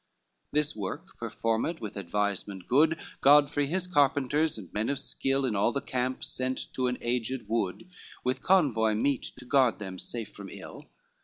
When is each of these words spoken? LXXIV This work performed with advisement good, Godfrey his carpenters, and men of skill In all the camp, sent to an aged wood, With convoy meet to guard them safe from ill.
LXXIV 0.01 0.53
This 0.53 0.75
work 0.75 1.17
performed 1.19 1.79
with 1.79 1.95
advisement 1.95 2.67
good, 2.67 2.97
Godfrey 3.21 3.67
his 3.67 3.85
carpenters, 3.85 4.57
and 4.57 4.73
men 4.73 4.89
of 4.89 4.97
skill 4.97 5.45
In 5.45 5.55
all 5.55 5.71
the 5.71 5.79
camp, 5.79 6.23
sent 6.23 6.73
to 6.73 6.87
an 6.87 6.97
aged 7.01 7.47
wood, 7.47 7.87
With 8.23 8.41
convoy 8.41 8.95
meet 8.95 9.31
to 9.37 9.45
guard 9.45 9.77
them 9.77 9.99
safe 9.99 10.33
from 10.33 10.49
ill. 10.49 10.87